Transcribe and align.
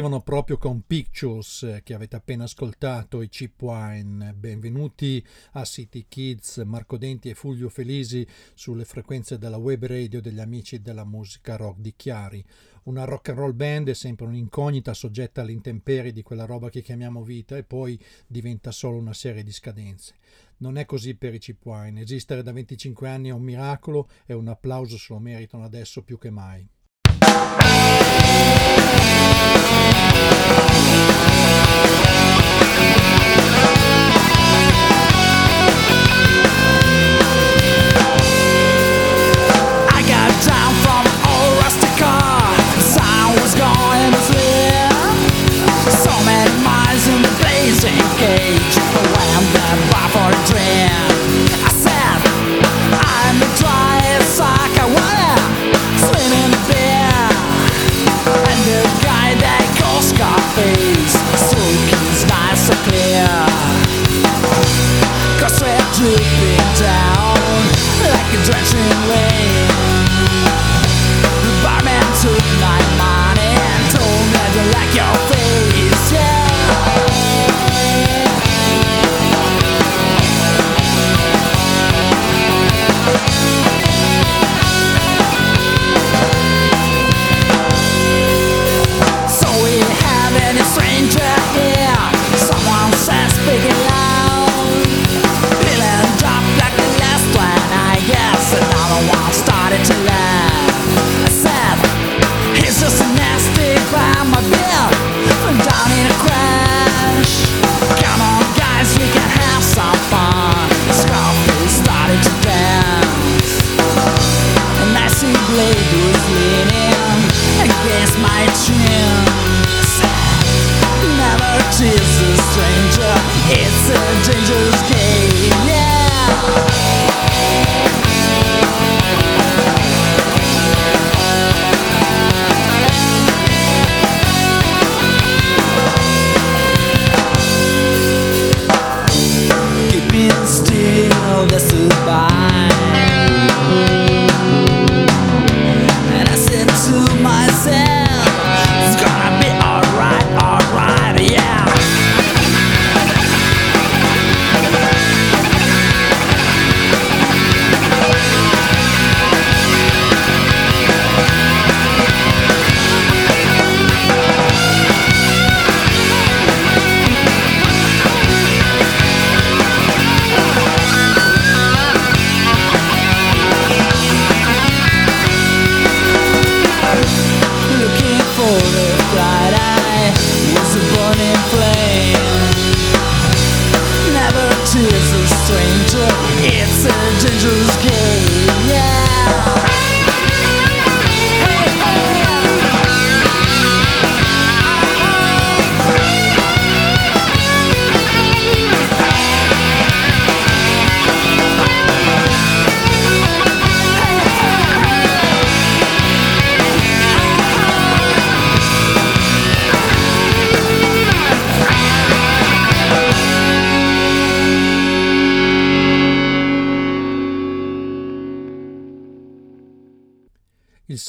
partivano 0.00 0.22
proprio 0.22 0.56
con 0.56 0.82
Pictures 0.86 1.62
eh, 1.62 1.82
che 1.82 1.92
avete 1.92 2.16
appena 2.16 2.44
ascoltato, 2.44 3.20
i 3.20 3.28
Chip 3.28 3.60
Wine. 3.60 4.32
Benvenuti 4.32 5.22
a 5.52 5.64
City 5.64 6.06
Kids, 6.08 6.56
Marco 6.64 6.96
Denti 6.96 7.28
e 7.28 7.34
Fulvio 7.34 7.68
Felisi 7.68 8.26
sulle 8.54 8.86
frequenze 8.86 9.36
della 9.36 9.58
web 9.58 9.84
radio 9.84 10.22
degli 10.22 10.40
amici 10.40 10.80
della 10.80 11.04
musica 11.04 11.56
rock 11.56 11.80
di 11.80 11.92
Chiari. 11.94 12.42
Una 12.84 13.04
rock 13.04 13.28
and 13.28 13.38
roll 13.38 13.54
band 13.54 13.90
è 13.90 13.94
sempre 13.94 14.24
un'incognita 14.24 14.94
soggetta 14.94 15.42
alle 15.42 15.52
intemperie 15.52 16.12
di 16.12 16.22
quella 16.22 16.46
roba 16.46 16.70
che 16.70 16.80
chiamiamo 16.80 17.22
vita 17.22 17.58
e 17.58 17.62
poi 17.62 18.02
diventa 18.26 18.70
solo 18.70 18.96
una 18.96 19.12
serie 19.12 19.42
di 19.42 19.52
scadenze. 19.52 20.14
Non 20.58 20.78
è 20.78 20.86
così 20.86 21.14
per 21.14 21.34
i 21.34 21.38
Chip 21.38 21.62
Wine, 21.66 22.00
esistere 22.00 22.42
da 22.42 22.52
25 22.52 23.06
anni 23.06 23.28
è 23.28 23.32
un 23.32 23.42
miracolo 23.42 24.08
e 24.24 24.32
un 24.32 24.48
applauso 24.48 24.96
se 24.96 25.12
lo 25.12 25.18
meritano 25.18 25.62
adesso 25.62 26.02
più 26.02 26.16
che 26.16 26.30
mai. 26.30 26.66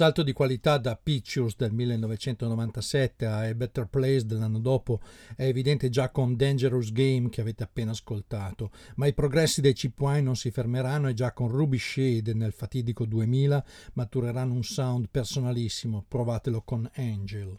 Salto 0.02 0.24
di 0.24 0.34
qualità 0.34 0.80
da 0.80 0.96
Pictures 0.96 1.56
del 1.56 1.72
1997 1.74 3.24
a 3.28 3.42
A 3.42 3.54
Better 3.54 3.86
Place 3.86 4.26
dell'anno 4.26 4.58
dopo 4.58 5.00
è 5.36 5.44
evidente 5.44 5.90
già 5.90 6.10
con 6.10 6.36
Dangerous 6.36 6.92
Game 6.92 7.30
che 7.30 7.40
avete 7.40 7.62
appena 7.62 7.92
ascoltato, 7.92 8.72
ma 8.96 9.06
i 9.06 9.14
progressi 9.14 9.62
dei 9.62 9.74
Cheap 9.74 10.00
Wine 10.00 10.22
non 10.22 10.36
si 10.36 10.50
fermeranno 10.50 11.08
e 11.08 11.14
già 11.14 11.34
con 11.34 11.50
Ruby 11.50 11.78
Shade 11.78 12.34
nel 12.34 12.52
fatidico 12.52 13.06
2000 13.06 13.64
matureranno 13.94 14.56
un 14.56 14.64
sound 14.64 15.06
personalissimo, 15.12 16.04
provatelo 16.08 16.64
con 16.64 16.90
Angel. 16.96 17.56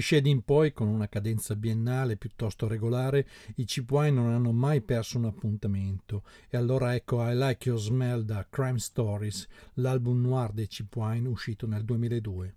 Shade 0.00 0.28
in 0.28 0.42
poi, 0.42 0.72
con 0.72 0.88
una 0.88 1.08
cadenza 1.08 1.56
biennale 1.56 2.16
piuttosto 2.16 2.66
regolare, 2.66 3.26
i 3.56 3.64
Cheap 3.64 3.90
Wine 3.90 4.10
non 4.10 4.30
hanno 4.30 4.52
mai 4.52 4.80
perso 4.80 5.18
un 5.18 5.26
appuntamento. 5.26 6.22
E 6.48 6.56
allora 6.56 6.94
ecco 6.94 7.22
I 7.26 7.36
Like 7.36 7.68
Your 7.68 7.80
Smell 7.80 8.22
da 8.22 8.46
Crime 8.48 8.78
Stories, 8.78 9.46
l'album 9.74 10.20
noir 10.20 10.52
dei 10.52 10.66
Cheap 10.66 10.94
Wine 10.96 11.28
uscito 11.28 11.66
nel 11.66 11.84
2002. 11.84 12.54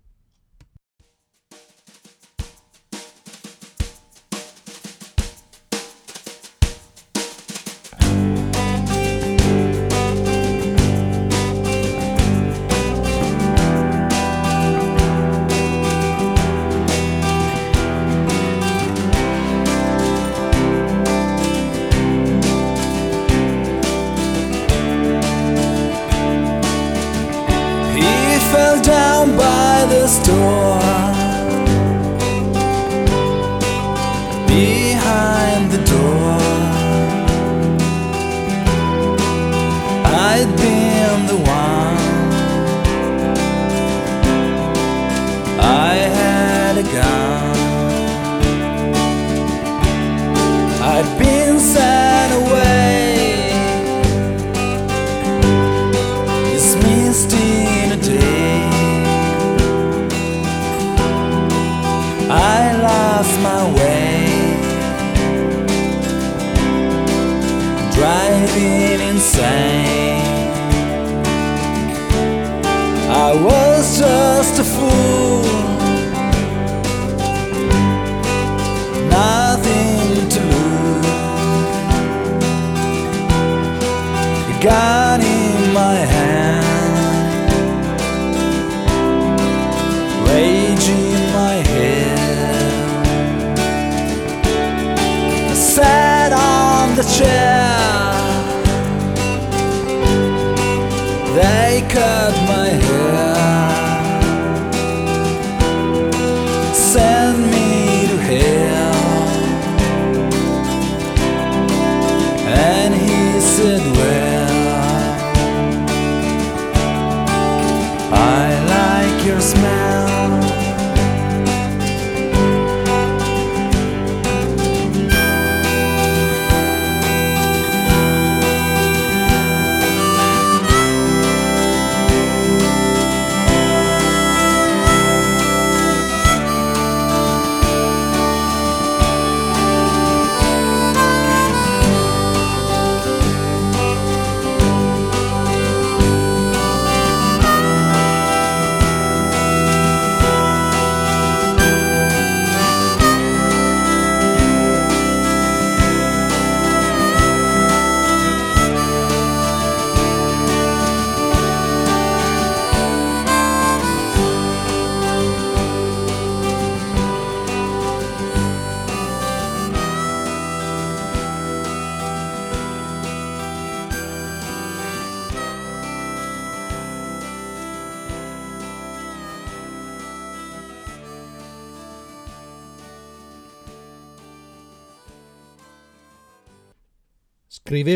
在 69.31 69.90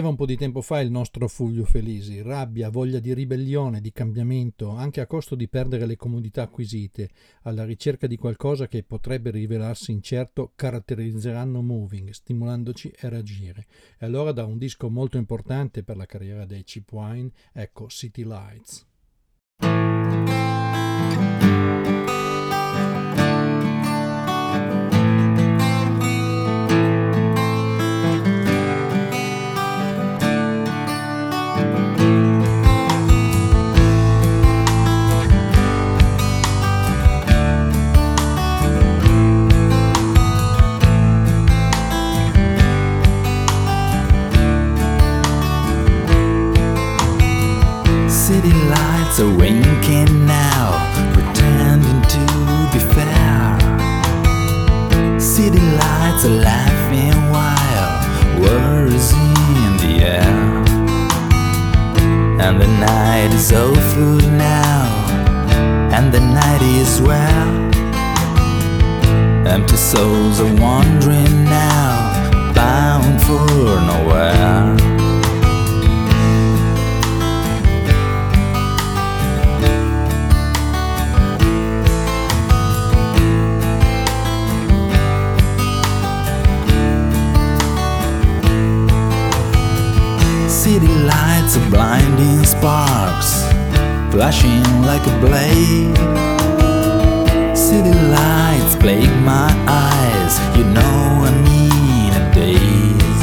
Scriveva 0.06 0.22
un 0.22 0.28
po' 0.28 0.32
di 0.32 0.38
tempo 0.38 0.62
fa 0.62 0.82
il 0.82 0.92
nostro 0.92 1.28
Fulvio 1.28 1.66
Felisi, 1.66 2.22
rabbia, 2.22 2.70
voglia 2.70 3.00
di 3.00 3.12
ribellione, 3.12 3.82
di 3.82 3.92
cambiamento, 3.92 4.70
anche 4.70 5.02
a 5.02 5.08
costo 5.08 5.34
di 5.34 5.48
perdere 5.48 5.88
le 5.88 5.96
comodità 5.96 6.44
acquisite, 6.44 7.10
alla 7.42 7.66
ricerca 7.66 8.06
di 8.06 8.16
qualcosa 8.16 8.68
che 8.68 8.84
potrebbe 8.84 9.32
rivelarsi 9.32 9.92
incerto, 9.92 10.52
caratterizzeranno 10.56 11.64
Moving, 11.64 12.12
stimolandoci 12.12 12.94
a 13.02 13.10
reagire. 13.10 13.66
E 13.98 14.06
allora 14.06 14.32
da 14.32 14.46
un 14.46 14.60
disco 14.60 14.92
molto 14.92 15.18
importante 15.18 15.82
per 15.82 15.98
la 15.98 16.06
carriera 16.06 16.46
dei 16.46 16.64
Cheap 16.64 16.92
Wine, 16.92 17.32
ecco 17.52 17.88
City 17.88 18.24
lights 18.24 18.86
are 56.26 56.30
laughing 56.30 57.14
while 57.30 58.42
worries 58.42 59.12
in 59.14 59.78
the 59.84 60.06
air. 60.06 60.38
And 62.42 62.60
the 62.62 62.68
night 62.68 63.32
is 63.34 63.52
awful 63.52 64.18
now, 64.32 64.86
and 65.96 66.12
the 66.12 66.20
night 66.20 66.62
is 66.62 67.02
well. 67.02 67.52
Empty 69.48 69.78
souls 69.78 70.40
are 70.40 70.56
wandering 70.56 71.44
now, 71.44 72.54
bound 72.54 73.22
for 73.22 73.46
nowhere. 73.92 74.85
Lights 91.46 91.58
are 91.58 91.70
blinding 91.70 92.44
sparks, 92.44 93.44
flashing 94.12 94.64
like 94.82 95.06
a 95.06 95.20
blade. 95.20 95.96
City 97.56 97.94
lights 98.10 98.76
plague 98.78 99.16
my 99.24 99.54
eyes, 99.68 100.40
you 100.58 100.64
know 100.64 101.22
I 101.24 101.32
mean 101.46 102.14
a 102.14 102.34
daze. 102.34 103.22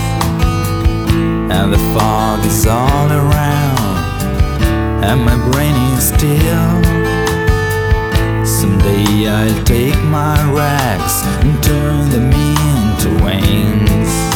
And 1.50 1.72
the 1.72 1.78
fog 1.94 2.44
is 2.46 2.64
all 2.66 3.10
around, 3.10 4.22
and 5.02 5.20
my 5.24 5.36
brain 5.50 5.74
is 5.96 6.08
still. 6.08 6.82
Someday 8.46 9.26
I'll 9.26 9.64
take 9.64 10.00
my 10.04 10.38
rags 10.52 11.24
and 11.42 11.62
turn 11.64 12.10
them 12.10 12.32
into 12.32 13.24
wings. 13.24 14.31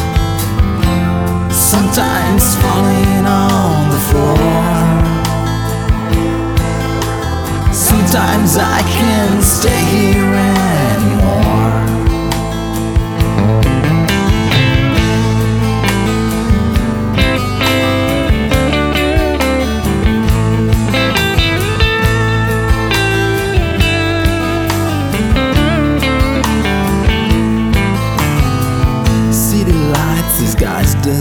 Sometimes 1.67 2.55
falling 2.63 3.27
on 3.27 3.91
the 3.91 3.99
floor. 4.09 4.37
Sometimes 7.73 8.57
I 8.57 8.83
can't 8.83 9.43
stay 9.43 9.83
here 9.97 10.33
anymore. 10.95 11.96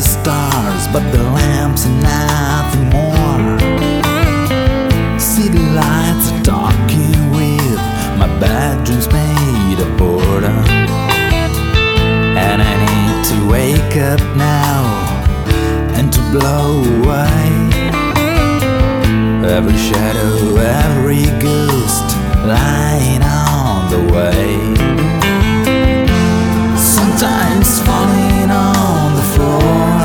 Stars, 0.05 0.87
but 0.93 1.03
the 1.11 1.23
lamps 1.23 1.85
are 1.87 1.97
nothing 2.13 2.87
more. 2.97 3.59
City 5.19 5.65
lights 5.81 6.31
are 6.31 6.43
talking 6.43 7.31
with 7.31 7.79
my 8.21 8.29
bedroom's 8.39 9.07
made 9.11 9.79
of 9.85 9.97
boredom. 9.97 10.63
And 12.47 12.61
I 12.61 12.73
need 12.85 13.17
to 13.31 13.37
wake 13.49 13.97
up 14.11 14.21
now 14.37 14.79
and 15.97 16.13
to 16.13 16.21
blow 16.33 16.83
away 16.99 17.65
every 19.57 19.77
shadow, 19.77 20.57
every 20.57 21.25
ghost 21.39 22.07
lying 22.45 23.23
on 23.23 23.89
the 23.93 24.01
way. 24.13 24.53
Sometimes 26.77 27.81
falling 27.81 28.51
on 28.51 28.74
the 29.37 30.04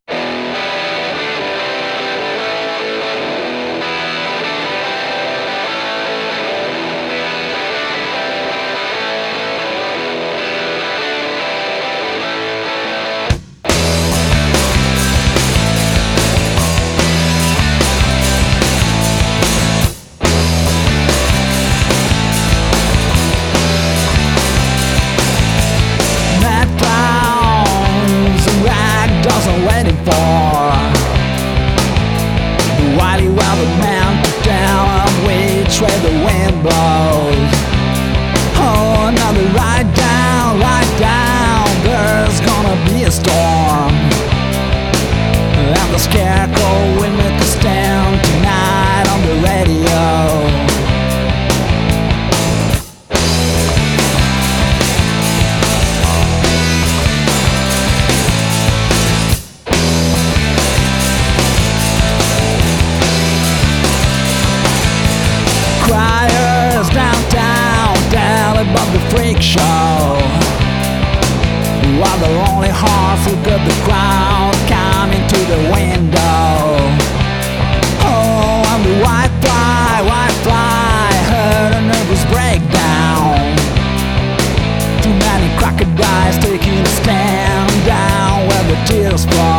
else. 89.11 89.25
Brought 89.25 89.50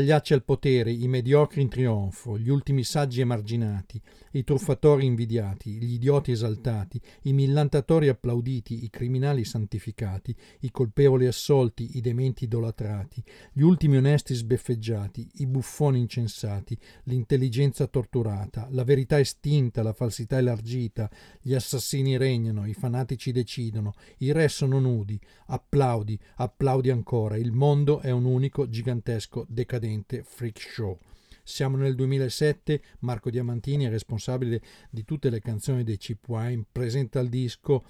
pagliacci 0.00 0.32
al 0.32 0.44
potere, 0.44 0.90
i 0.90 1.06
mediocri 1.08 1.60
in 1.60 1.68
trionfo, 1.68 2.38
gli 2.38 2.48
ultimi 2.48 2.84
saggi 2.84 3.20
emarginati, 3.20 4.00
i 4.32 4.44
truffatori 4.44 5.04
invidiati, 5.04 5.72
gli 5.72 5.92
idioti 5.92 6.30
esaltati, 6.30 6.98
i 7.24 7.34
millantatori 7.34 8.08
applauditi, 8.08 8.82
i 8.82 8.88
criminali 8.88 9.44
santificati, 9.44 10.34
i 10.60 10.70
colpevoli 10.70 11.26
assolti, 11.26 11.98
i 11.98 12.00
dementi 12.00 12.44
idolatrati, 12.44 13.22
gli 13.52 13.60
ultimi 13.60 13.98
onesti 13.98 14.32
sbeffeggiati, 14.32 15.28
i 15.34 15.46
buffoni 15.46 15.98
incensati, 15.98 16.78
l'intelligenza 17.04 17.86
torturata, 17.86 18.68
la 18.70 18.84
verità 18.84 19.18
estinta, 19.18 19.82
la 19.82 19.92
falsità 19.92 20.38
elargita, 20.38 21.10
gli 21.42 21.52
assassini 21.52 22.16
regnano, 22.16 22.66
i 22.66 22.72
fanatici 22.72 23.32
decidono, 23.32 23.92
i 24.18 24.32
re 24.32 24.48
sono 24.48 24.78
nudi, 24.80 25.20
applaudi, 25.48 26.18
applaudi 26.36 26.88
ancora, 26.88 27.36
il 27.36 27.52
mondo 27.52 28.00
è 28.00 28.10
un 28.10 28.24
unico 28.24 28.66
gigantesco 28.66 29.44
decadente 29.46 29.88
freak 30.22 30.58
show. 30.58 30.98
Siamo 31.42 31.76
nel 31.76 31.94
2007, 31.94 32.82
Marco 33.00 33.30
Diamantini 33.30 33.88
responsabile 33.88 34.62
di 34.90 35.04
tutte 35.04 35.30
le 35.30 35.40
canzoni 35.40 35.82
dei 35.82 35.96
Chip 35.96 36.28
Wine, 36.28 36.64
presenta 36.70 37.18
il 37.20 37.28
disco 37.28 37.84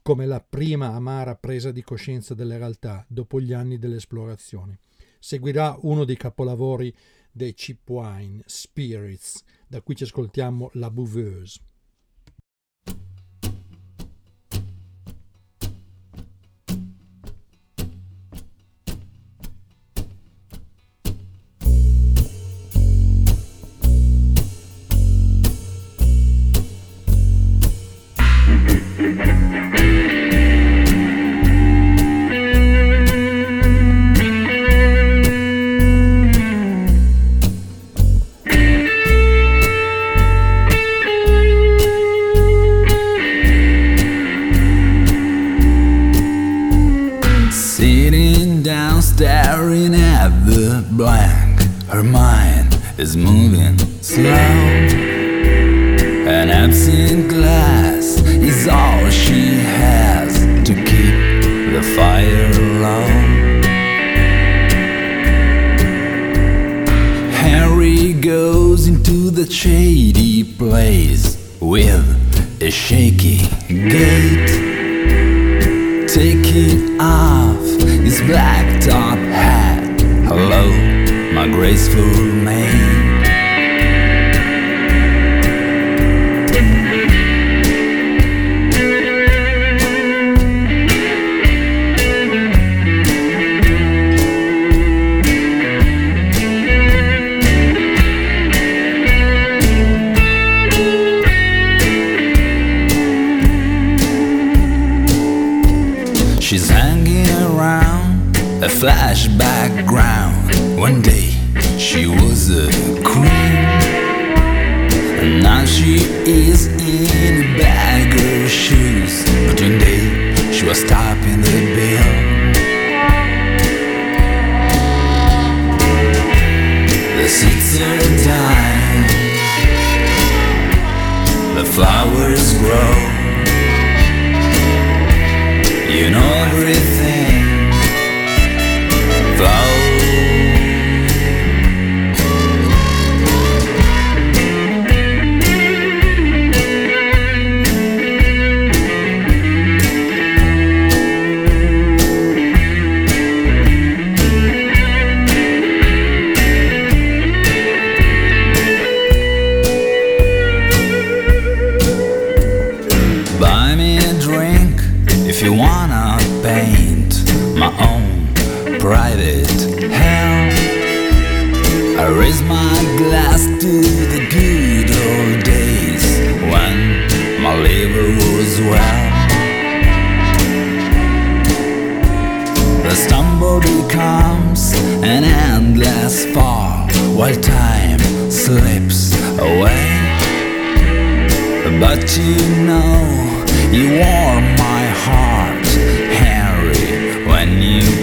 come 0.00 0.24
la 0.24 0.40
prima 0.40 0.94
amara 0.94 1.34
presa 1.34 1.72
di 1.72 1.82
coscienza 1.82 2.32
delle 2.32 2.56
realtà 2.56 3.04
dopo 3.08 3.40
gli 3.40 3.52
anni 3.52 3.78
dell'esplorazione. 3.78 4.78
Seguirà 5.18 5.76
uno 5.82 6.04
dei 6.04 6.16
capolavori 6.16 6.94
dei 7.32 7.52
Chip 7.54 7.88
Wine, 7.88 8.42
Spirits, 8.46 9.42
da 9.66 9.82
cui 9.82 9.94
ci 9.94 10.04
ascoltiamo 10.04 10.70
La 10.74 10.90
Bouveuse. 10.90 11.65
Sitting 29.06 29.22
down, 48.64 49.02
staring 49.02 49.94
at 49.94 50.30
the 50.46 50.84
blank. 50.90 51.60
Her 51.88 52.02
mind 52.02 52.76
is 52.98 53.16
moving 53.16 53.78
slow. 54.02 54.26
An 56.26 56.50
absent 56.50 57.28
glass 57.28 57.75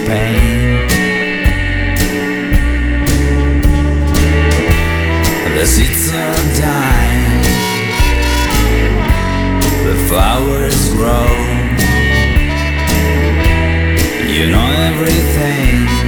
paint. 0.06 0.92
The 5.58 5.66
seeds 5.66 6.12
are 6.12 6.44
dying, 6.60 7.44
the 9.88 9.96
flowers 10.10 10.94
grow. 10.94 11.30
You 14.28 14.50
know 14.52 14.68
everything. 14.90 16.03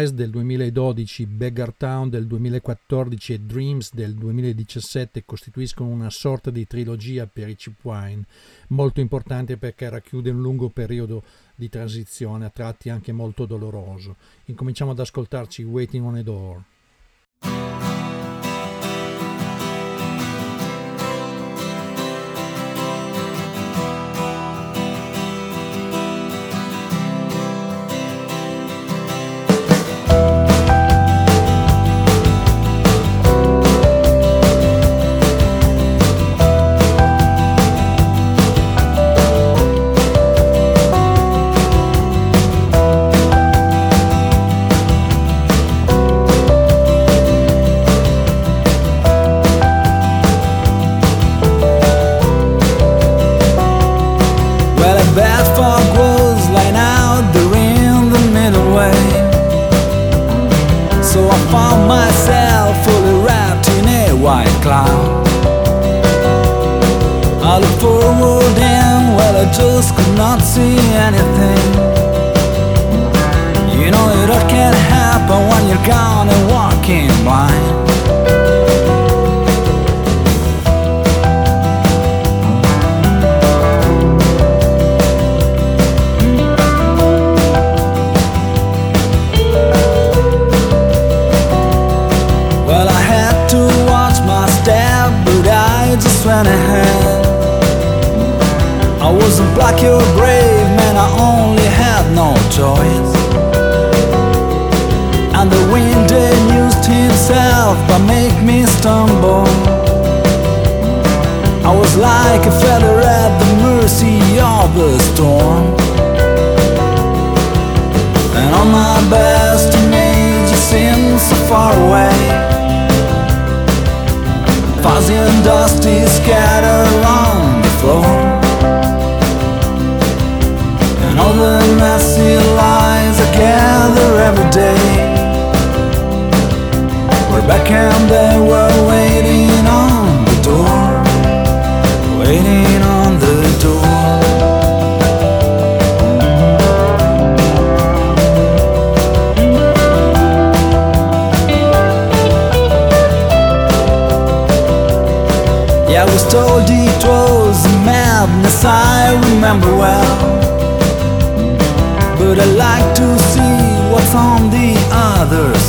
Lies 0.00 0.12
del 0.12 0.30
2012, 0.30 1.26
Beggar 1.26 1.74
Town 1.74 2.08
del 2.08 2.26
2014 2.26 3.34
e 3.34 3.40
Dreams 3.40 3.92
del 3.92 4.14
2017 4.14 5.26
costituiscono 5.26 5.90
una 5.90 6.08
sorta 6.08 6.50
di 6.50 6.66
trilogia 6.66 7.26
per 7.26 7.50
i 7.50 7.54
Chip 7.54 7.84
Wine, 7.84 8.24
molto 8.68 9.00
importante 9.00 9.58
perché 9.58 9.90
racchiude 9.90 10.30
un 10.30 10.40
lungo 10.40 10.70
periodo 10.70 11.22
di 11.54 11.68
transizione, 11.68 12.46
a 12.46 12.50
tratti 12.50 12.88
anche 12.88 13.12
molto 13.12 13.44
doloroso. 13.44 14.16
Incominciamo 14.46 14.92
ad 14.92 15.00
ascoltarci 15.00 15.64
Waiting 15.64 16.06
on 16.06 16.14
a 16.14 16.22
Door. 16.22 16.62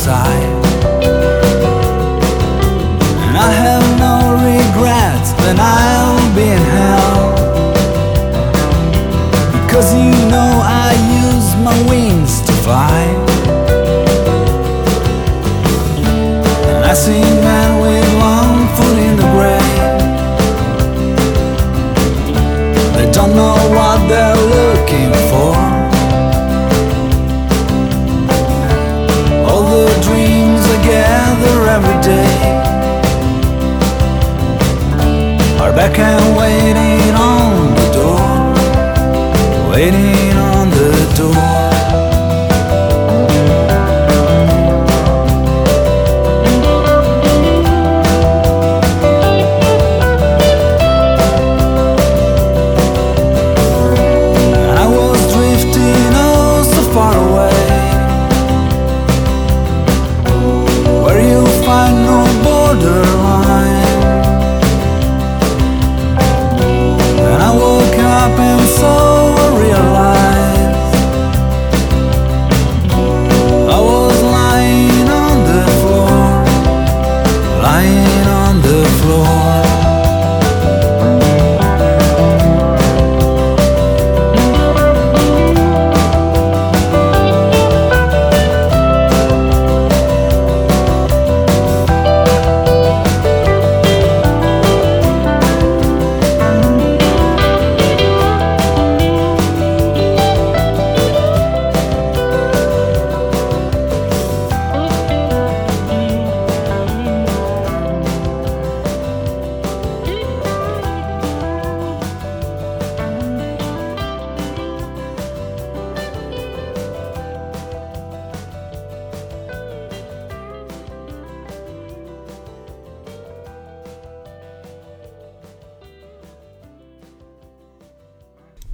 side. 0.01 0.53
And 3.23 3.35
I 3.37 3.51
have 3.65 3.85
no 4.05 4.15
regrets, 4.49 5.29
then 5.43 5.57
I'll 5.59 6.35
be 6.35 6.47
in 6.57 6.63
hell. 6.75 7.21
Because 9.61 9.93
you 9.93 10.11
know 10.33 10.51
I 10.85 10.89
use 11.21 11.49
my 11.67 11.77
wings 11.87 12.41
to 12.47 12.53
fly. 12.65 12.99
And 16.71 16.83
I 16.83 16.93
see 16.95 17.21
men 17.45 17.69
with 17.83 18.09
one 18.33 18.57
foot 18.75 18.97
in 19.07 19.13
the 19.21 19.27
grave. 19.35 19.81
They 22.95 23.07
don't 23.17 23.33
know 23.35 23.57
what 23.77 23.99
they're 24.09 24.41
looking 24.57 25.13
for. 25.29 25.30
together 30.81 31.67
every 31.77 31.99
day. 32.01 32.37
Are 35.61 35.73
back 35.73 35.97
and 35.99 36.37
waiting 36.37 37.13
on 37.15 37.75
the 37.79 37.87
door. 37.97 39.71
Waiting 39.71 40.30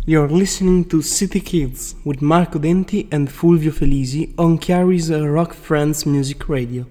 You're 0.10 0.30
listening 0.30 0.86
to 0.86 0.99
CityKidz 0.99 1.95
with 2.05 2.22
Marco 2.22 2.60
Denti 2.60 3.10
and 3.12 3.28
Fulvio 3.28 3.74
Felisi 3.74 4.34
on 4.38 4.58
Chiari's 4.58 5.12
Rock 5.12 5.53
Friends 5.53 6.05
Music 6.05 6.47
Radio. 6.47 6.86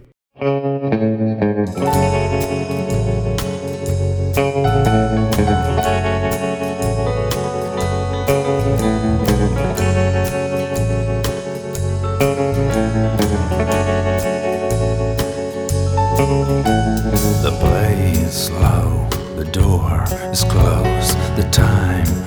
The 17.41 17.57
play 17.61 18.13
is 18.13 18.35
slow, 18.35 19.09
the 19.37 19.49
door 19.51 20.05
is 20.31 20.45
closed, 20.45 21.17
the 21.39 21.49
time 21.51 22.26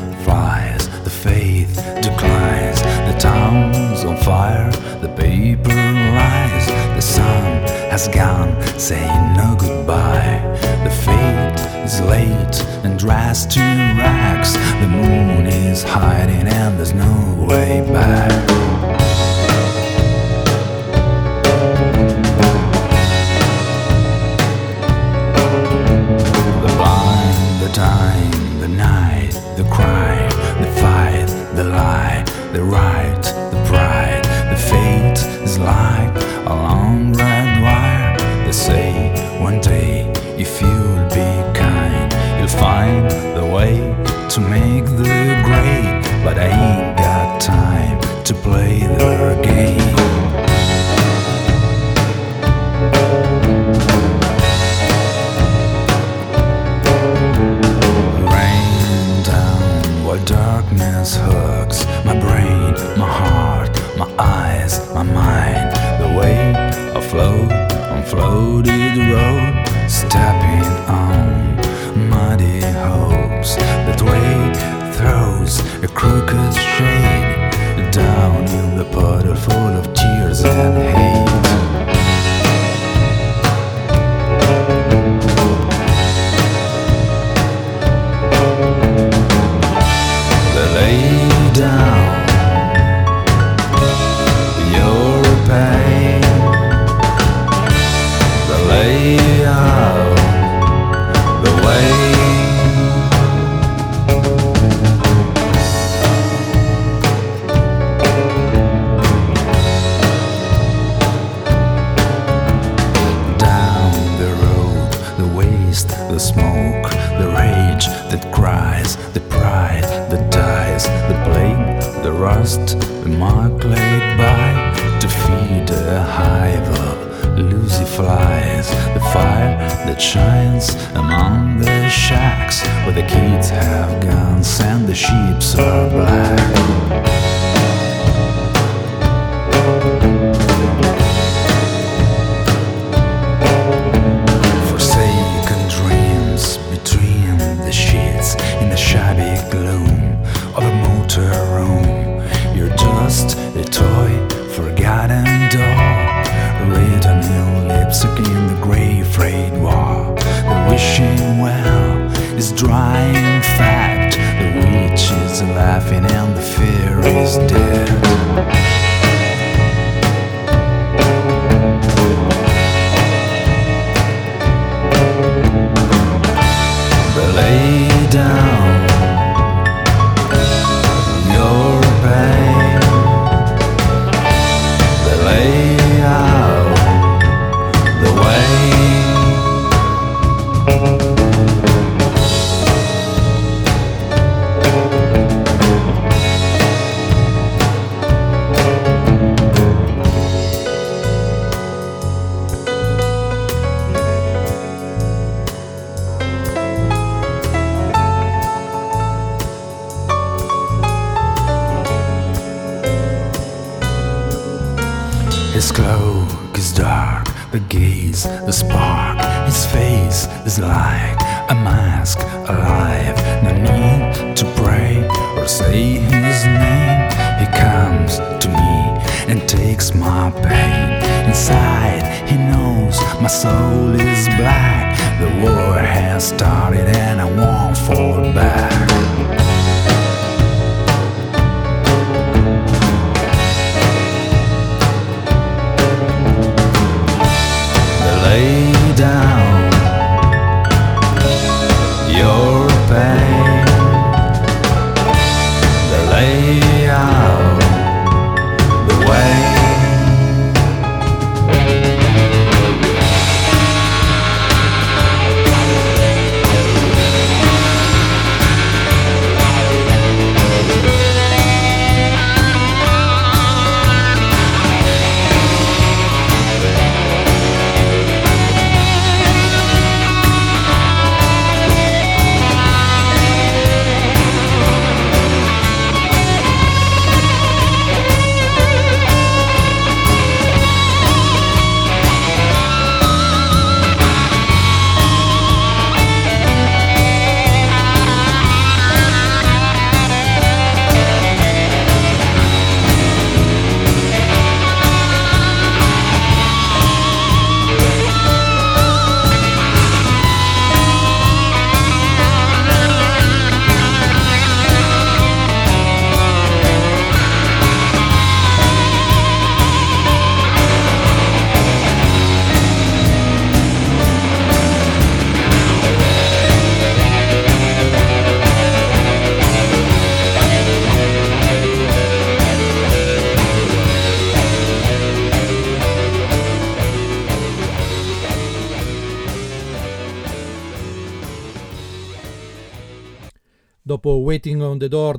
has 8.00 8.08
gone, 8.16 8.80
saying 8.80 9.34
no 9.36 9.58
goodbye. 9.60 10.39
The 10.86 10.89
fate 10.89 11.84
is 11.84 12.00
late 12.00 12.64
and 12.86 12.97
dressed 12.97 13.52
to 13.52 13.60
rags. 13.60 14.54
The 14.54 14.88
moon 14.88 15.45
is 15.45 15.84
hiding 15.84 16.47
and 16.47 16.78
there's 16.78 16.93
no 16.93 17.45
way 17.47 17.82
back. 17.91 18.89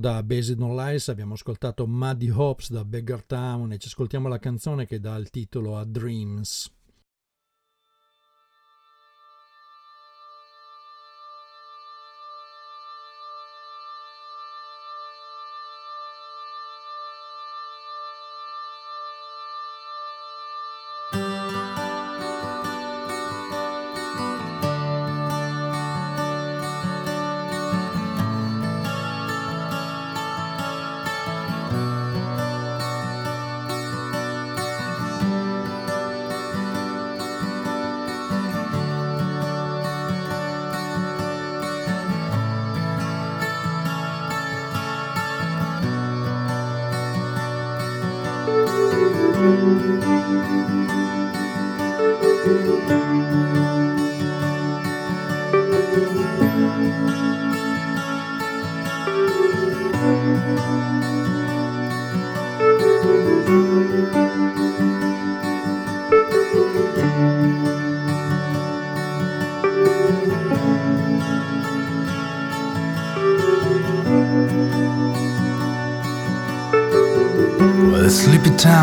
Da 0.01 0.23
Based 0.23 0.59
on 0.61 0.75
Lies 0.75 1.09
abbiamo 1.09 1.35
ascoltato 1.35 1.87
Muddy 1.87 2.31
Hops 2.31 2.71
da 2.71 2.87
Beggar 2.87 3.23
Town 3.23 3.71
e 3.71 3.79
ci 3.79 3.89
ascoltiamo 3.89 4.29
la 4.29 4.39
canzone 4.39 4.87
che 4.87 4.99
dà 4.99 5.15
il 5.17 5.29
titolo 5.29 5.77
a 5.77 5.85
Dreams. 5.85 6.73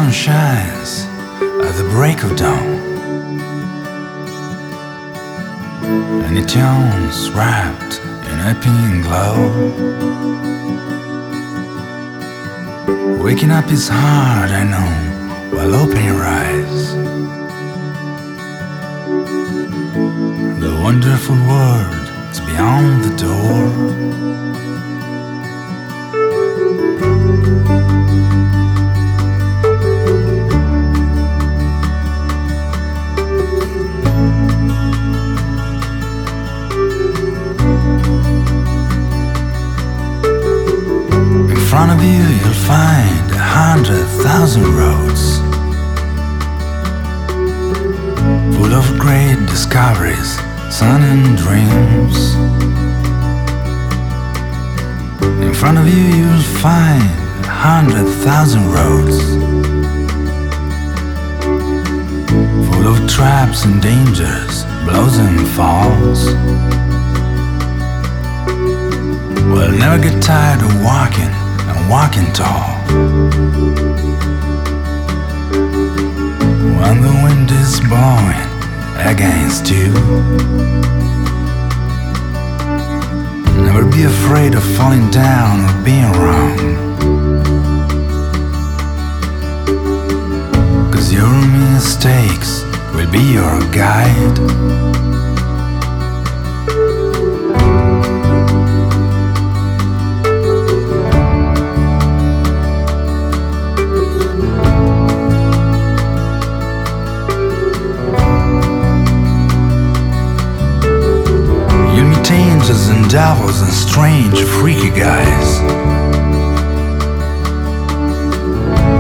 Town 0.07 0.13
shines 0.13 1.05
at 1.65 1.75
the 1.75 1.87
break 1.91 2.23
of 2.23 2.35
dawn. 2.37 2.61
And 6.25 6.37
it 6.37 6.55
yawns 6.55 7.29
wrapped 7.31 7.99
in 8.29 8.39
a 8.39 8.55
pink 8.61 9.03
glow. 9.03 9.35
Waking 13.21 13.51
up 13.51 13.69
is 13.71 13.89
hard, 13.89 14.51
I 14.51 14.63
know, 14.63 14.91
while 15.55 15.75
opening 15.75 16.05
your 16.05 16.23
eyes. 16.23 16.95
The 20.61 20.79
wonderful 20.83 21.35
world 21.35 22.31
is 22.31 22.39
beyond 22.41 23.03
the 23.03 23.15
door. 23.17 24.36
Find 42.67 43.31
a 43.31 43.37
hundred 43.37 44.05
thousand 44.23 44.65
roads 44.75 45.37
full 48.57 48.73
of 48.73 48.85
great 48.99 49.39
discoveries, 49.47 50.31
sun 50.69 51.01
and 51.01 51.37
dreams. 51.37 52.17
In 55.47 55.53
front 55.53 55.77
of 55.77 55.87
you, 55.87 56.03
you'll 56.17 56.49
find 56.59 57.07
a 57.45 57.55
hundred 57.67 58.05
thousand 58.25 58.65
roads 58.77 59.17
full 62.67 62.85
of 62.91 62.97
traps 63.09 63.63
and 63.63 63.81
dangers, 63.81 64.65
blows 64.83 65.17
and 65.19 65.39
falls. 65.55 66.21
Well, 69.53 69.71
never 69.71 70.03
get 70.03 70.21
tired 70.21 70.61
of 70.61 70.83
walking 70.83 71.36
walking 71.89 72.31
tall. 72.33 72.67
When 76.79 77.01
the 77.01 77.13
wind 77.23 77.49
is 77.51 77.79
blowing 77.81 78.47
against 79.07 79.69
you, 79.71 79.93
never 83.63 83.85
be 83.89 84.03
afraid 84.03 84.53
of 84.55 84.63
falling 84.75 85.09
down 85.11 85.63
or 85.69 85.83
being 85.83 86.11
wrong. 86.13 86.57
Cause 90.91 91.13
your 91.13 91.33
mistakes 91.75 92.63
will 92.93 93.09
be 93.11 93.33
your 93.33 93.59
guide. 93.71 94.96
Devils 113.17 113.61
and 113.61 113.73
strange, 113.73 114.43
freaky 114.43 114.91
guys. 114.91 115.57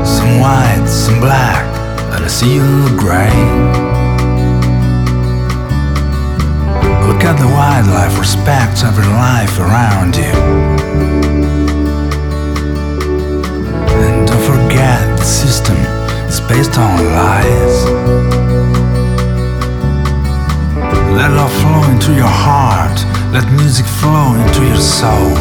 Some 0.09 0.39
white, 0.39 0.85
some 0.87 1.19
black, 1.19 1.63
and 2.15 2.25
a 2.25 2.29
sea 2.29 2.57
of 2.57 2.97
gray. 2.97 3.37
Look 7.07 7.21
at 7.29 7.37
the 7.37 7.49
wildlife, 7.57 8.17
respect 8.17 8.83
every 8.83 9.05
life 9.05 9.59
around 9.59 10.15
you. 10.15 10.33
And 14.01 14.27
don't 14.27 14.45
forget 14.51 15.15
the 15.15 15.25
system 15.25 15.77
is 16.25 16.39
based 16.41 16.75
on 16.79 17.05
lies. 17.13 18.56
Let 21.15 21.31
love 21.31 21.51
flow 21.61 21.83
into 21.91 22.13
your 22.13 22.27
heart. 22.27 22.97
Let 23.31 23.51
music 23.53 23.85
flow 23.85 24.35
into 24.35 24.65
your 24.65 24.81
soul. 24.81 25.37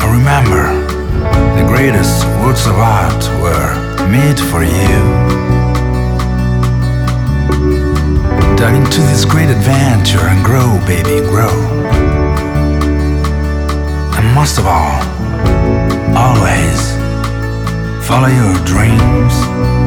And 0.00 0.08
remember, 0.18 0.64
the 1.56 1.66
greatest 1.66 2.24
works 2.40 2.66
of 2.66 2.76
art 2.76 3.22
were 3.42 3.74
made 4.08 4.38
for 4.38 4.62
you. 4.62 5.00
Dive 8.56 8.74
into 8.74 9.00
this 9.02 9.24
great 9.24 9.50
adventure 9.50 10.20
and 10.20 10.44
grow, 10.44 10.78
baby, 10.86 11.20
grow. 11.28 11.54
And 14.16 14.34
most 14.34 14.58
of 14.58 14.66
all, 14.66 15.00
always 16.16 16.80
follow 18.06 18.28
your 18.28 18.54
dreams. 18.64 19.79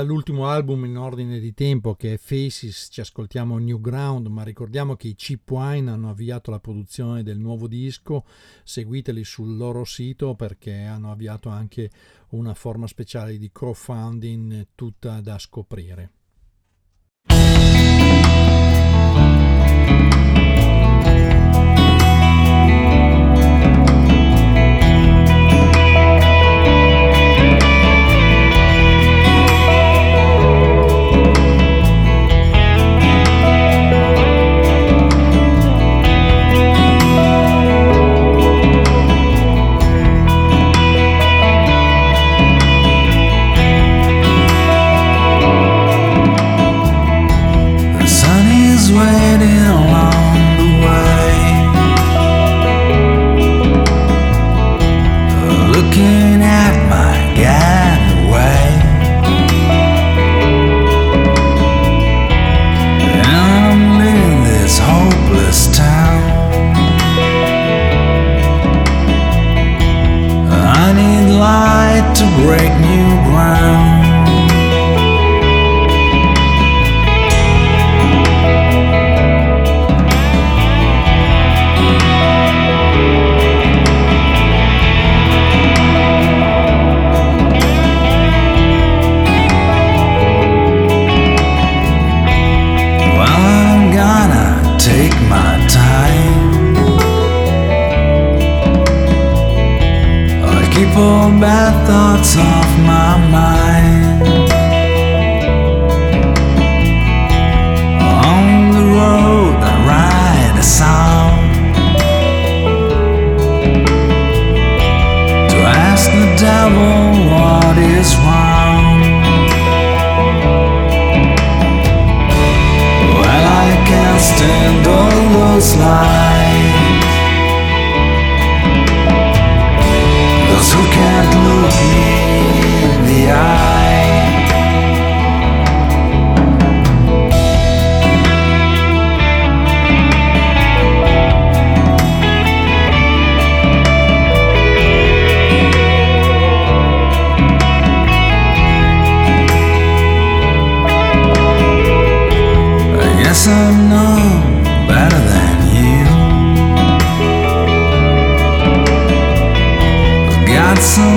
Dall'ultimo 0.00 0.46
album 0.48 0.86
in 0.86 0.96
ordine 0.96 1.38
di 1.38 1.52
tempo 1.52 1.94
che 1.94 2.14
è 2.14 2.16
Faces 2.16 2.88
ci 2.90 3.02
ascoltiamo 3.02 3.58
New 3.58 3.78
Ground, 3.82 4.28
ma 4.28 4.42
ricordiamo 4.42 4.96
che 4.96 5.08
i 5.08 5.14
Chip 5.14 5.50
Wine 5.50 5.90
hanno 5.90 6.08
avviato 6.08 6.50
la 6.50 6.58
produzione 6.58 7.22
del 7.22 7.38
nuovo 7.38 7.68
disco, 7.68 8.24
seguiteli 8.64 9.22
sul 9.24 9.58
loro 9.58 9.84
sito 9.84 10.34
perché 10.34 10.84
hanno 10.84 11.10
avviato 11.10 11.50
anche 11.50 11.90
una 12.30 12.54
forma 12.54 12.86
speciale 12.86 13.36
di 13.36 13.50
crowdfunding 13.52 14.68
tutta 14.74 15.20
da 15.20 15.38
scoprire. 15.38 16.19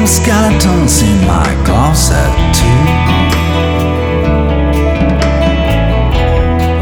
some 0.06 0.24
skeletons 0.24 1.02
in 1.02 1.18
my 1.26 1.48
closet 1.66 2.34
too. 2.54 2.84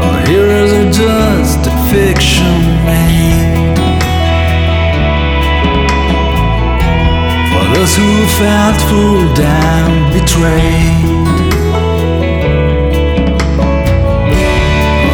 Oh, 0.00 0.10
but 0.12 0.28
heroes 0.28 0.72
are 0.72 0.90
just 0.90 1.66
a 1.66 1.70
fiction 1.92 2.56
made 2.84 3.76
for 7.50 7.64
those 7.74 7.94
who 7.96 8.26
felt 8.40 8.76
fooled 8.88 9.38
and 9.38 10.12
betrayed. 10.12 11.52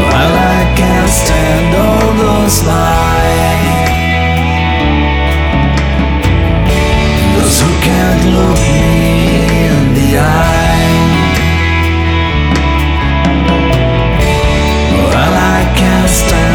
Well, 0.09 0.35
I 0.57 0.75
can't 0.77 1.11
stand 1.11 1.77
all 1.77 2.13
those 2.15 2.63
lies. 2.65 2.98
in 8.69 9.95
the 9.95 10.19
eye. 10.19 10.89
Well, 15.11 15.35
I 15.57 15.75
can't 15.77 16.11
stand. 16.11 16.49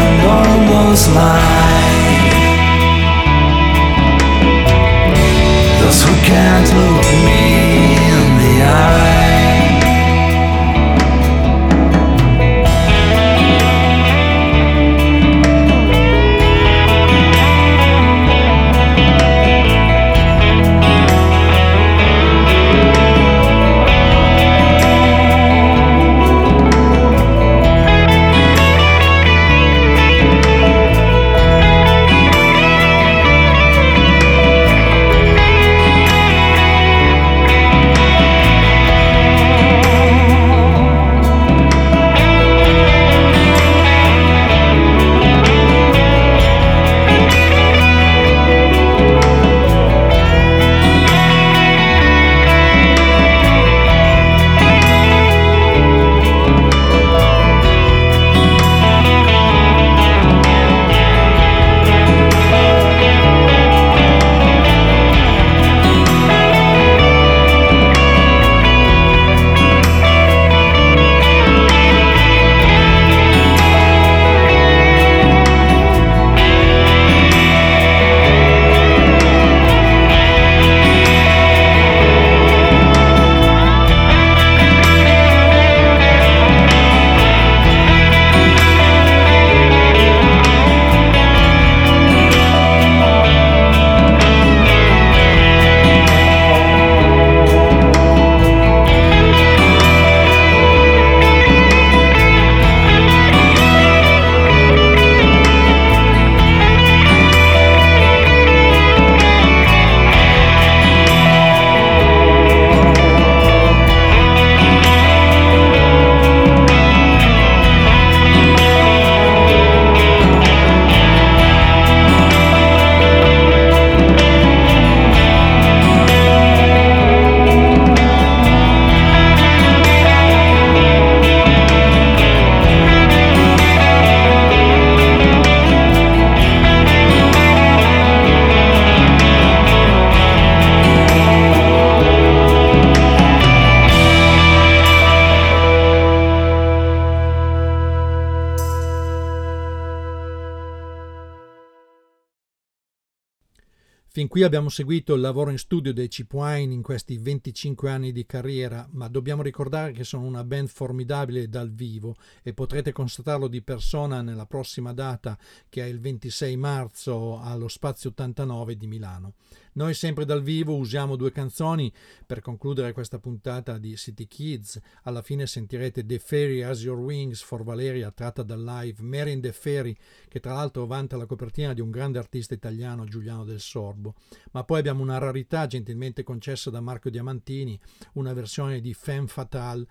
Qui 154.34 154.42
abbiamo 154.42 154.68
seguito 154.68 155.14
il 155.14 155.20
lavoro 155.20 155.50
in 155.50 155.58
studio 155.58 155.92
dei 155.92 156.08
Chip 156.08 156.32
Wine 156.32 156.74
in 156.74 156.82
questi 156.82 157.18
25 157.18 157.88
anni 157.88 158.10
di 158.10 158.26
carriera, 158.26 158.84
ma 158.90 159.06
dobbiamo 159.06 159.42
ricordare 159.42 159.92
che 159.92 160.02
sono 160.02 160.24
una 160.24 160.42
band 160.42 160.66
formidabile 160.66 161.48
dal 161.48 161.70
vivo 161.70 162.16
e 162.42 162.52
potrete 162.52 162.90
constatarlo 162.90 163.46
di 163.46 163.62
persona 163.62 164.22
nella 164.22 164.46
prossima 164.46 164.92
data 164.92 165.38
che 165.68 165.84
è 165.84 165.86
il 165.86 166.00
26 166.00 166.56
marzo 166.56 167.38
allo 167.40 167.68
Spazio 167.68 168.10
89 168.10 168.76
di 168.76 168.88
Milano. 168.88 169.34
Noi 169.76 169.92
sempre 169.94 170.24
dal 170.24 170.40
vivo 170.40 170.76
usiamo 170.76 171.16
due 171.16 171.32
canzoni 171.32 171.92
per 172.24 172.40
concludere 172.40 172.92
questa 172.92 173.18
puntata 173.18 173.76
di 173.76 173.96
City 173.96 174.28
Kids. 174.28 174.80
Alla 175.02 175.20
fine 175.20 175.48
sentirete 175.48 176.06
The 176.06 176.20
Fairy 176.20 176.62
Has 176.62 176.82
Your 176.82 177.00
Wings 177.00 177.42
for 177.42 177.64
Valeria 177.64 178.12
tratta 178.12 178.44
dal 178.44 178.62
live 178.62 179.02
Mary 179.02 179.40
the 179.40 179.50
Fairy 179.50 179.96
che 180.28 180.38
tra 180.38 180.52
l'altro 180.52 180.86
vanta 180.86 181.16
la 181.16 181.26
copertina 181.26 181.72
di 181.72 181.80
un 181.80 181.90
grande 181.90 182.18
artista 182.18 182.54
italiano 182.54 183.04
Giuliano 183.04 183.44
del 183.44 183.58
Sorbo. 183.58 184.14
Ma 184.52 184.62
poi 184.62 184.78
abbiamo 184.78 185.02
una 185.02 185.18
rarità 185.18 185.66
gentilmente 185.66 186.22
concessa 186.22 186.70
da 186.70 186.80
Marco 186.80 187.10
Diamantini, 187.10 187.76
una 188.12 188.32
versione 188.32 188.80
di 188.80 188.94
Femme 188.94 189.26
Fatale 189.26 189.88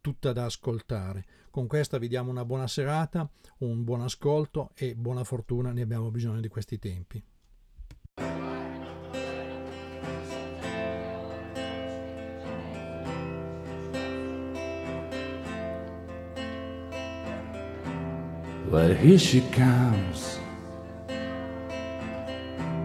tutta 0.00 0.32
da 0.32 0.46
ascoltare. 0.46 1.26
Con 1.48 1.68
questa 1.68 1.98
vi 1.98 2.08
diamo 2.08 2.32
una 2.32 2.44
buona 2.44 2.66
serata, 2.66 3.30
un 3.58 3.84
buon 3.84 4.00
ascolto 4.00 4.72
e 4.74 4.96
buona 4.96 5.22
fortuna, 5.22 5.70
ne 5.70 5.82
abbiamo 5.82 6.10
bisogno 6.10 6.40
di 6.40 6.48
questi 6.48 6.80
tempi. 6.80 7.22
Well, 18.72 18.94
here 18.94 19.18
she 19.18 19.42
comes. 19.52 20.38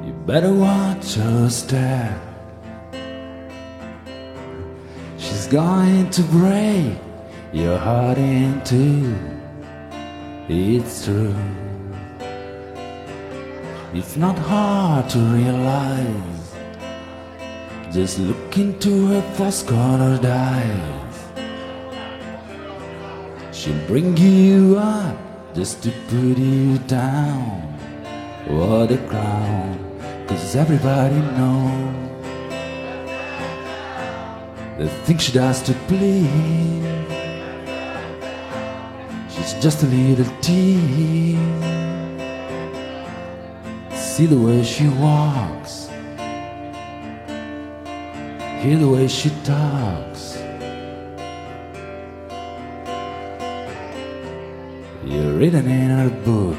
You 0.06 0.12
better 0.26 0.52
watch 0.52 1.14
her 1.16 1.48
step. 1.50 2.12
She's 5.18 5.48
going 5.48 6.10
to 6.10 6.24
break 6.24 6.98
your 7.54 7.78
heart 7.78 8.18
in 8.18 8.62
two. 8.66 9.16
It's 10.50 11.06
true. 11.06 11.34
It's 13.94 14.18
not 14.18 14.38
hard 14.38 15.10
to 15.12 15.20
realize. 15.20 16.54
Just 17.94 18.20
look 18.20 18.58
into 18.58 19.08
her 19.08 19.22
false 19.38 19.64
colored 19.64 20.26
eyes. 20.26 21.16
She'll 23.54 23.88
bring 23.88 24.18
you 24.18 24.78
up 24.80 25.27
just 25.58 25.82
to 25.82 25.92
put 26.08 26.38
you 26.38 26.78
down. 26.86 27.50
What 28.48 28.90
the 28.90 28.98
clown, 29.10 29.80
cause 30.28 30.56
everybody 30.56 31.16
knows 31.16 31.96
the 34.78 34.88
thing 35.06 35.18
she 35.18 35.32
does 35.32 35.64
to 35.64 35.74
please. 35.90 36.30
She's 39.34 39.54
just 39.56 39.82
a 39.82 39.88
little 39.88 40.32
tease. 40.42 41.40
See 43.96 44.28
the 44.28 44.38
way 44.38 44.64
she 44.64 44.88
walks, 44.90 45.90
hear 48.62 48.78
the 48.78 48.90
way 48.96 49.08
she 49.08 49.32
talks. 49.44 50.17
Written 55.38 55.68
in 55.68 55.90
her 55.92 56.10
book. 56.26 56.58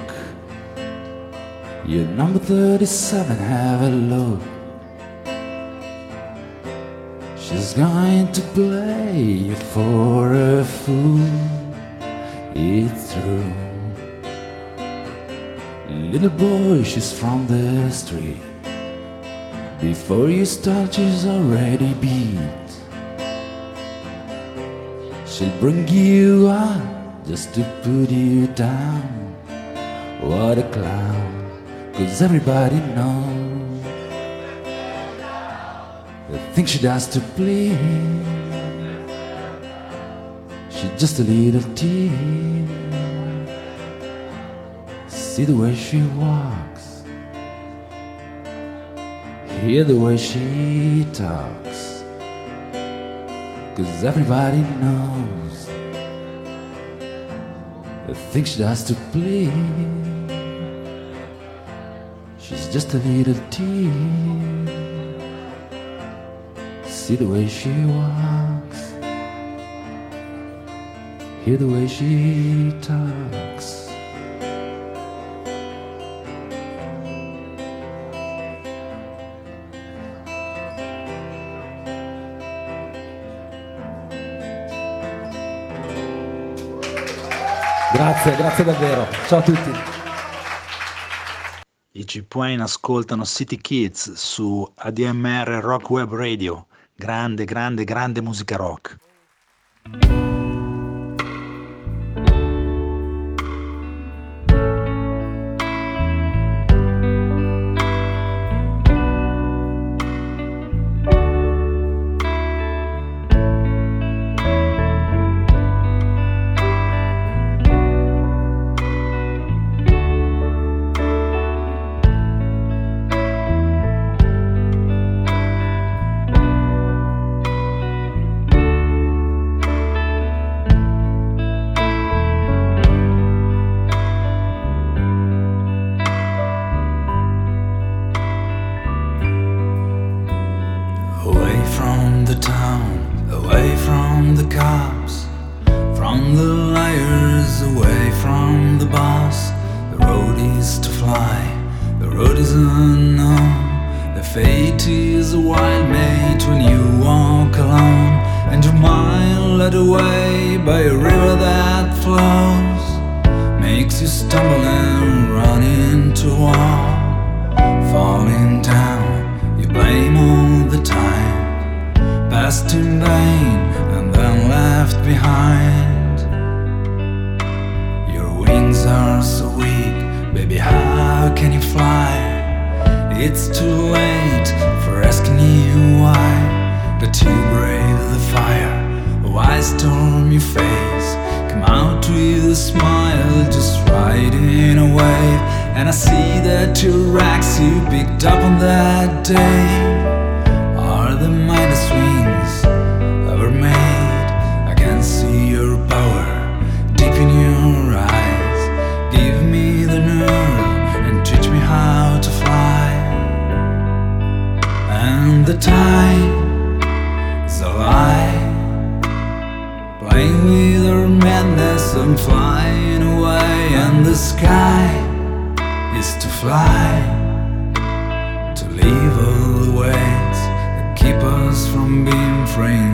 You're 1.85 2.07
number 2.07 2.39
37, 2.39 3.37
have 3.37 3.83
a 3.83 3.89
look. 3.91 4.41
She's 7.37 7.73
going 7.73 8.31
to 8.31 8.41
play 8.55 9.21
you 9.21 9.57
for 9.57 10.33
a 10.33 10.65
fool. 10.65 11.27
It's 12.55 13.15
true. 13.15 13.53
Little 15.89 16.31
boy, 16.31 16.85
she's 16.85 17.13
from 17.13 17.49
the 17.49 17.91
street. 17.91 18.43
Before 19.81 20.29
you 20.31 20.45
start, 20.45 20.95
she's 20.95 21.27
already 21.27 21.95
beat. 21.95 22.69
She'll 25.27 25.59
bring 25.59 25.89
you 25.89 26.47
up 26.47 26.98
just 27.29 27.53
to 27.53 27.63
put 27.83 28.11
you 28.11 28.47
down. 28.47 29.37
What 30.23 30.57
a 30.57 30.63
clown, 30.73 31.93
cause 31.93 32.23
everybody 32.23 32.81
knows 32.97 33.83
the 36.31 36.39
thing 36.55 36.65
she 36.65 36.79
does 36.79 37.07
to 37.09 37.21
please. 37.37 37.77
She's 40.71 40.91
just 40.99 41.19
a 41.21 41.23
little 41.25 41.63
tease. 41.75 42.67
See 45.09 45.45
the 45.45 45.55
way 45.55 45.75
she 45.77 46.01
walks, 46.17 47.05
hear 49.61 49.85
the 49.85 49.97
way 49.97 50.17
she 50.17 51.07
talks, 51.13 52.03
cause 53.77 54.03
everybody 54.03 54.63
knows 54.81 55.68
the 58.09 58.15
thing 58.15 58.45
she 58.45 58.59
does 58.59 58.83
to 58.85 58.95
please. 59.13 59.53
She's 62.39 62.69
just 62.73 62.95
a 62.95 62.99
little 62.99 63.37
tease. 63.51 63.91
See 66.87 67.17
the 67.17 67.27
way 67.27 67.47
she 67.49 67.71
walks, 67.85 68.93
hear 71.45 71.57
the 71.59 71.67
way 71.67 71.87
she 71.87 72.73
talks. 72.81 73.78
Grazie, 87.99 88.37
grazie 88.37 88.63
davvero. 88.63 89.09
Ciao 89.27 89.41
a 89.41 89.43
tutti. 89.43 89.73
I 91.95 92.07
Cipuain 92.07 92.61
ascoltano 92.61 93.25
City 93.25 93.57
Kids 93.57 94.13
su 94.13 94.65
ADMR 94.73 95.59
Rock 95.61 95.91
Web 95.91 96.15
Radio. 96.15 96.69
Grande, 96.95 97.45
grande, 97.45 97.83
grande 97.83 98.23
musica 98.23 98.55
rock. 98.55 98.97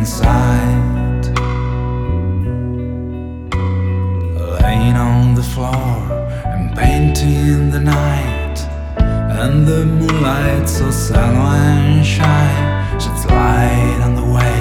Inside. 0.05 1.25
Laying 4.61 4.97
on 4.97 5.35
the 5.35 5.43
floor 5.43 5.97
and 6.53 6.77
painting 6.77 7.71
the 7.71 7.81
night. 7.81 8.59
And 9.41 9.67
the 9.67 9.87
moonlight 9.87 10.69
so 10.69 10.91
sallow 10.91 11.57
and 11.57 12.05
shy 12.05 12.49
sheds 13.01 13.25
light 13.25 14.01
on 14.07 14.15
the 14.21 14.29
way. 14.37 14.61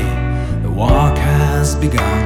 The 0.61 0.71
walk 0.71 1.17
has 1.17 1.75
begun. 1.75 2.23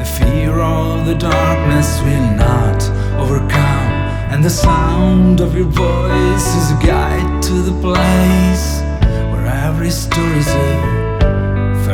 The 0.00 0.08
fear 0.18 0.58
of 0.58 1.06
the 1.06 1.14
darkness 1.14 1.88
will 2.06 2.28
not 2.46 2.80
overcome. 3.22 3.88
And 4.32 4.44
the 4.44 4.50
sound 4.50 5.40
of 5.40 5.54
your 5.54 5.70
voice 5.86 6.48
is 6.60 6.72
a 6.72 6.78
guide 6.84 7.40
to 7.44 7.54
the 7.68 7.76
place 7.80 8.66
where 9.30 9.46
every 9.46 9.90
story's 9.90 10.48
a 10.48 11.07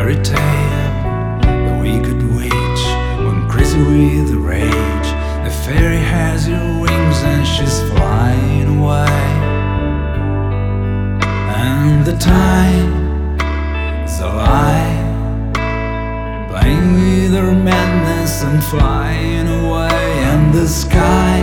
fairy 0.04 0.22
tale. 0.22 1.40
The 1.40 1.78
wicked 1.80 2.20
witch 2.36 2.82
went 3.24 3.50
crazy 3.50 3.78
with 3.78 4.28
the 4.32 4.36
rage. 4.36 5.08
The 5.44 5.54
fairy 5.64 5.96
has 5.96 6.46
your 6.46 6.66
wings 6.78 7.18
and 7.22 7.46
she's 7.46 7.80
flying 7.90 8.80
away. 8.80 9.24
And 11.56 12.04
the 12.04 12.18
time 12.18 13.38
is 14.04 14.20
a 14.20 14.26
lie. 14.26 14.92
Playing 16.50 16.92
with 16.92 17.32
her 17.40 17.54
madness 17.54 18.42
and 18.42 18.62
flying 18.62 19.48
away. 19.48 20.04
And 20.32 20.52
the 20.52 20.68
sky 20.68 21.38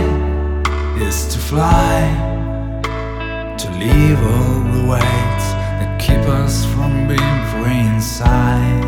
is 1.00 1.26
to 1.32 1.38
fly, 1.40 1.98
to 3.58 3.70
leave 3.72 4.20
all 4.22 4.60
the 4.72 4.88
way 4.88 5.22
inside. 8.02 8.81